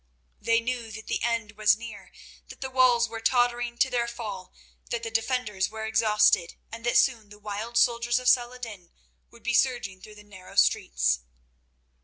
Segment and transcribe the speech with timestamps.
[0.41, 2.11] They knew that the end was near,
[2.49, 4.51] that the walls were tottering to their fall,
[4.89, 8.89] that the defenders were exhausted, and that soon the wild soldiers of Saladin
[9.29, 11.19] would be surging through the narrow streets.